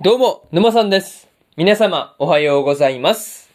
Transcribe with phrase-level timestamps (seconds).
[0.00, 1.26] どうも、沼さんです。
[1.56, 3.50] 皆様、おはようございます。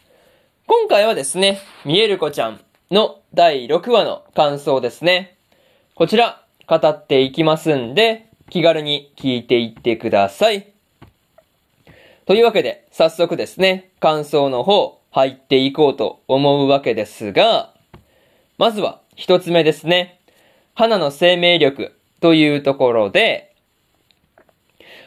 [0.66, 2.60] 今回はですね、見える子ちゃん
[2.90, 5.38] の第6話の感想ですね。
[5.94, 10.70] こちら、語っていきますんで、気軽に聞いていってください。
[12.26, 17.72] というわけで、早速ですね、感想の方、入っていこうと思うわけですが、
[18.58, 20.20] まずは、一つ目ですね。
[20.74, 23.53] 花の生命力というところで、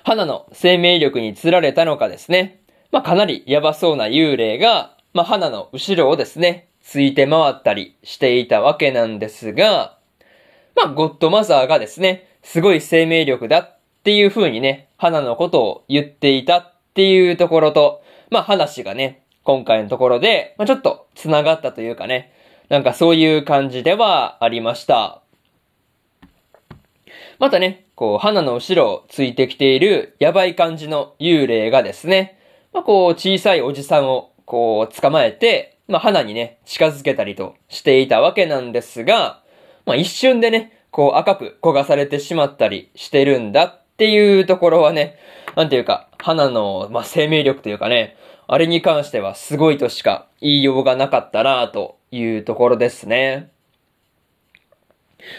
[0.08, 2.62] 花の生命力に釣られたのかですね。
[2.94, 9.98] まあ、かなりやばそうな幽霊が、まあ、花の後ろをですね、ついて回ったりしていたわけなんですが、
[10.78, 22.32] まあ、ゴッドマザーがですね、すごい生命力だっていう風にね、花のことを言っていたっていうところと、まあ、話がね、今回のところで、まあ、ちょっと繋がったというかね、
[22.70, 25.22] なんかそういう感じではありました。
[27.40, 32.40] またね、こう、花の後ろをついてきているやばい感じの幽霊がですね、
[32.74, 39.42] まあ、こう、小さいおじさんを、こう、捕まえて、まあ、花にね、近づけたりとしていたわけなんですが、
[39.86, 45.18] まあ、一瞬でね、こう、赤く焦がされてしまったりしてるんだっていうところはね、
[45.56, 48.18] なんていうか、花の、まあ、生命力というかね、
[48.48, 53.52] あれに関してはすごいとしか言いようがなかったなというところですね。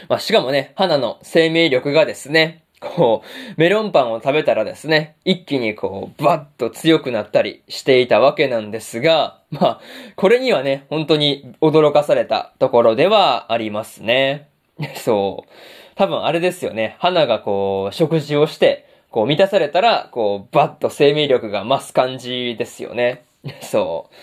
[0.08, 9.80] まあ、しかもね、花の生命力がですね、こう、メロンパンを食べたらですね、一気にこう、バッと強くなったりしていたわけなんですが、まあ、
[10.16, 14.48] これにはね、本当に驚かされたところではありますね。
[14.96, 15.50] そう。
[15.96, 16.96] 多分あれですよね。
[17.00, 23.24] 花がこう、食事をして、こう満たされたら、こう、バッと生命力が増す感じですよね。
[23.62, 24.14] そう。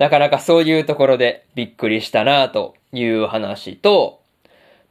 [0.00, 4.21] なかなかそういうところでびっくりしたなという話と、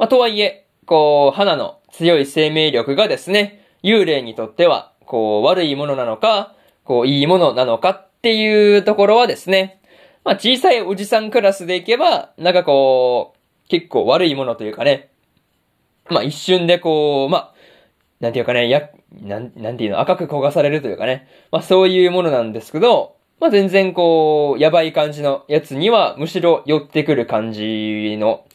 [0.02, 9.80] まあ、とはいえ、こう、花の強い生命力がですね、幽霊にとっては、こう、悪いものなのか、こう、いいものなのかっていうところはですね、
[10.24, 15.12] まあ、小さいおじさんクラスでいけば、なんかこう、結構悪いものというかね、
[16.10, 17.54] まあ、一瞬でこう、まあ、
[18.22, 18.90] なんていうかね、や、
[19.22, 28.46] なん、なんていうの、赤く焦がされるというかね、まあ、そういうものなんですけど、まあ、全然こう、やばい感じのやつには、むしろ寄ってくる感じの、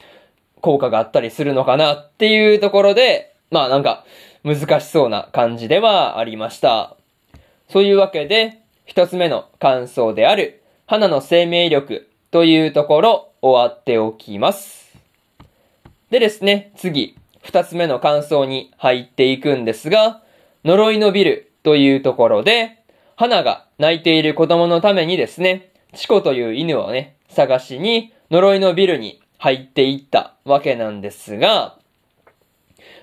[0.60, 4.04] 効果があったりするのかなっていうところで、まあなんか
[4.44, 6.96] 難しそうな感じではありました。
[7.68, 14.96] そういうわけで、一つ目の感想である、花の生命力というところ終わっておきます。
[16.10, 20.22] でですね、次、二つ目の感想に入っていくんですが、
[20.64, 22.78] 呪いのビルというところで、
[23.16, 31.78] 花が泣いている子供のためにですね、チコという犬をね、探しに呪いのビルに入っていったわけなんですが、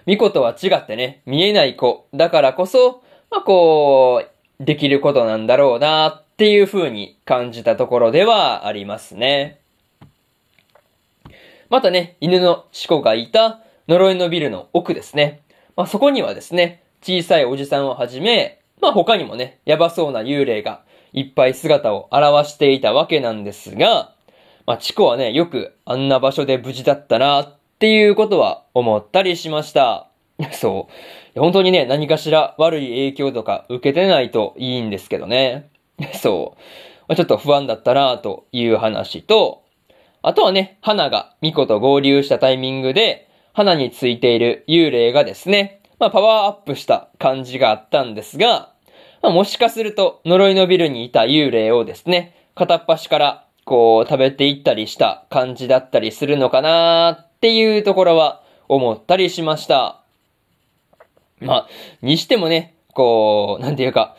[0.06, 4.24] ミコとは違ってね、見えない子だからこそ、まあこ
[4.60, 9.60] う、できることなんだろうなっていう風に感じたところではありますね。
[11.70, 15.42] またね、犬のチコがいた呪いのビルの奥ですね。
[15.76, 20.84] まあそこにはですね、小さいおじさんをはじめ、まあ他にもね、やばそうな幽霊が
[21.14, 24.13] いっぱい姿を現していたわけなんですが、
[24.66, 30.08] まあ、チコはね、よくあんな場所で無事だったなっていうことは思ったりしました。
[30.52, 30.88] そ
[31.36, 31.40] う。
[31.40, 35.70] 本当にね、何かしら悪い影響とか受けてないといいんですけどね。
[36.14, 36.60] そう。
[37.08, 39.64] まあ、ちょっと不安だったなという話と、
[40.22, 48.72] あとはね、花がミコと合流したタイミングで、花についている幽霊がですね、まあ、パワーアップした感じがあったんですが、
[49.22, 60.04] まあ、もしかすると呪いのビルにいた幽霊をですね、片っ端からこう食べていったりした感じだったりするのかなっていうところは思ったりしました。
[61.40, 61.68] まあ、
[62.04, 64.16] にしてもね、こう、なんていうか、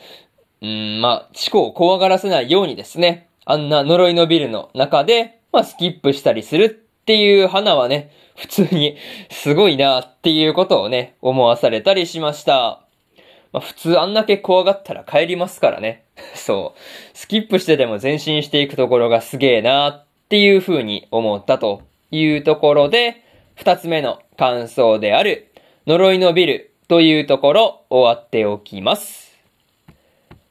[0.61, 8.97] うん、まあ、思考を怖がらせないようにですね、あんな呪いのビルの中で、まあ、スキップしたりするっていう花はね、普通に
[9.29, 12.84] すごいなっていうことをね、思わされたりしました。
[13.55, 16.03] まあ、普通あんだけ怖がったら帰りますからね。
[16.35, 16.79] そう。
[17.17, 21.81] スキップしてでも前進していくところがすげえなっていう風に思ったと
[22.11, 23.21] いうところで、
[23.53, 25.53] 二つ目の感想である
[25.87, 29.39] 呪いのビルというところ終わっておきます。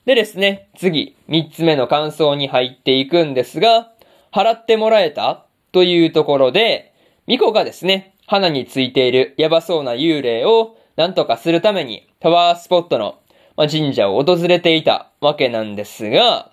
[0.06, 3.90] でですね、次、三つ目の感想に入っていくんですが、
[4.32, 6.94] 払ってもらえたというところで、
[7.26, 13.20] ミコがですね、花についているヤバそうな幽霊を何とかするためにパワースポットの
[13.54, 16.50] ま、神社を訪れていたわけなんですが、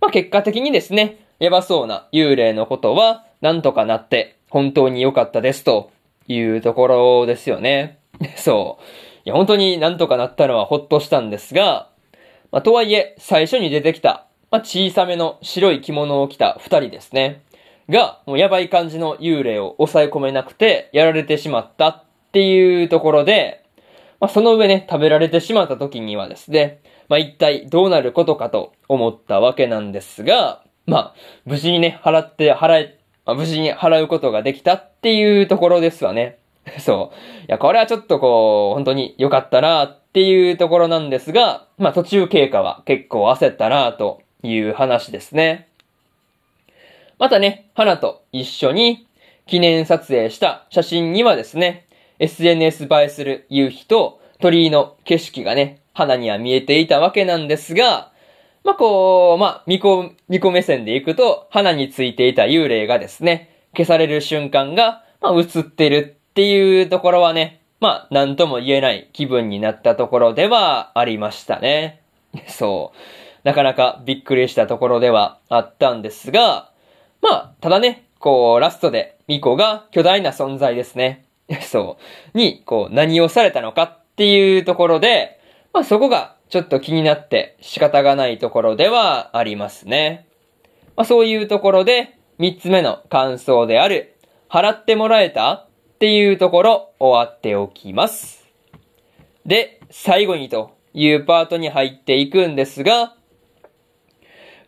[0.00, 5.92] まあ、結果的にですね、やばそうな幽霊のことはなんとかなって本当に良かったですと
[6.26, 8.00] いうところですよね。
[8.34, 8.82] そう。
[9.24, 11.86] いや、本当になんとかなったのはほっとしたんですが、
[12.50, 17.42] まあ、とはいえ、最初に出てきた、まあ、小さめの白い着物を着た二人ですね。
[17.88, 22.02] が、もうやばい感じの幽霊を抑え込めなくて、やられてしまったっ
[22.32, 23.61] ていうところで、
[24.22, 26.78] まあ、その上ね、食べられてしまった時にはですね、
[27.08, 31.14] まあ、一体どうなることかと思ったわけなんですが、まあ、
[31.44, 36.38] 無事にね、払って、払え、まあ、無事に払うことができたっていうところですわね。
[36.78, 37.16] そう。
[37.42, 45.66] いや、これはちょっとこう、本当に良かったなっていうところなんですが、まあ途中経過は結構焦ったなという話ですね。
[47.18, 49.04] またね、花と一緒に
[49.48, 51.86] 記念撮影した写真にはですね、
[52.22, 58.12] SNS 映えする夕日と鳥居の景色がね、花には見えていたわけなんですが、
[58.62, 72.02] まあ、こう、まあ、見こ、見こ目線でいくと、花についていた幽霊がですね、消される瞬間が、まあ、映ってるっていうところはね、まあ、なんとも言えない気分になったところではありましたね。
[72.46, 72.98] そう。
[73.42, 76.70] なかなかびっくりしたところではあったんですが、
[77.20, 81.21] まあ、ただね、こう、ラストで、ミコが巨大な存在ですね。
[81.62, 81.98] そ
[82.34, 82.38] う。
[82.38, 85.38] に、こう、何をされたのかっていうところで、
[85.72, 90.26] まあそこがちょっと気になって仕方がないところではありますね。
[90.96, 94.14] まあそういうところで、三つ目の感想である、
[94.48, 95.66] 払ってもらえたっ
[95.98, 98.46] ていうところ終わっておきます。
[99.46, 103.14] で、最後にというパートに入っていくんですが、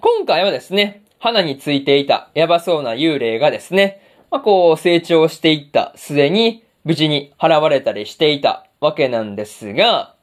[0.00, 4.00] 今回はですね、花についていたやばそうな幽霊がですね、
[4.34, 10.16] まあ、こう成長していった末に無事に払われたりしていたわけなんですが、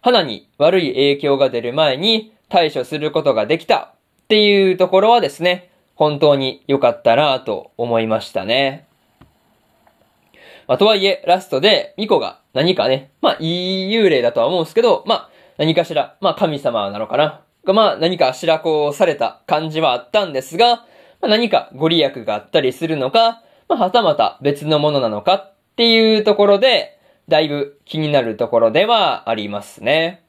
[0.00, 3.92] 花に悪い影響が出る前に対処することができた
[4.22, 8.86] っていうところはですね、本当に良かったなと思いましたね。
[10.66, 17.42] まあ、とはいえ、ラストで、ミコが何かね、まあ、いい幽霊だとは思うんですけど、まあ、何かしら、まあ、神様なのかな。
[17.66, 20.84] が、まあ、何かしらこうされた感じはあったんですが、ま
[21.24, 26.98] あ、何かご利益があったりするのか、まあ、はたまた別のものなのかっていうところで、
[27.28, 30.24] だいぶ気になるところではありますね。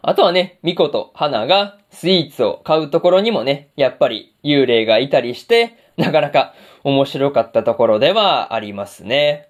[0.00, 9.48] あとはね、ミコと花がスイーツを買うところにもね、やっぱり幽霊がいたりして、なかなか面白かったところではありますね。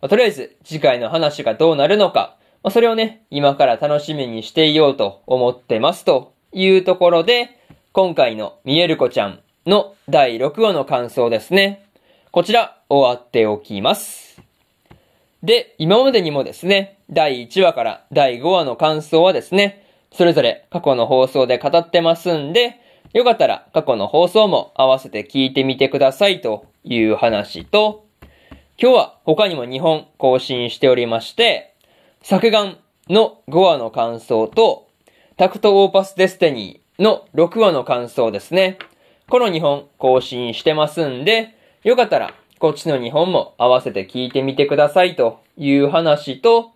[0.00, 7.58] まあ、とりあえず次回の話がどうなるのか、まあ、それをね、今から楽しみにしていようと思ってますというところで、
[7.92, 11.84] 今回の見える子ちゃんの第6話の感想ですね。
[12.30, 14.40] こちら終わっておきます。
[15.42, 22.80] で、今までにもですね、第1話から第5話の感想はですね、それぞれ過去の放送で語ってますんで、
[23.12, 28.04] よかったら過去の放送も合わせて聞いてみてくださいという話と、
[28.78, 31.74] 今日は他にも2本更新しておりまして、
[32.22, 32.78] 作眼
[33.08, 34.88] の5話の感想と、
[35.36, 38.78] タクトオーパスデスティニーの6話の感想ですね。
[39.32, 46.72] この2本更新してますんで、よかったらこっちの2本も合わせて聞いてみてくださいという話と、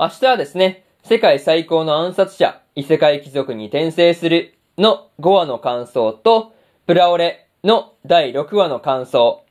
[0.00, 6.52] 明日はですね、世界最高の暗殺者、異世界貴族に転生するの5話の感想と、
[6.88, 9.44] プラオレの第6話の感想、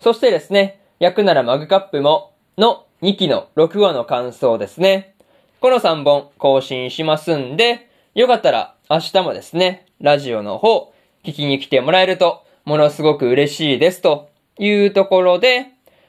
[0.00, 5.14] そしてですね、焼くならマグカップもの2期の6話の感想ですね。
[5.60, 10.92] この3本更新しますんで、よかったら明日もですね、ラジオの方、
[11.24, 15.68] 聞きに来てもらえると、ものすごく嬉しいですというところで、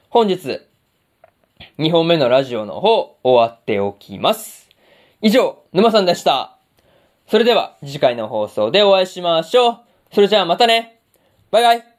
[0.10, 0.62] 本日、
[1.80, 4.70] 2本目のラジオの方、終わっておきます。
[5.22, 6.58] 以上、沼さんでした。
[7.28, 9.80] それでは、次回の放送でお会いしましょう。
[10.14, 11.00] それじゃあまたね。
[11.50, 11.95] バイバイ。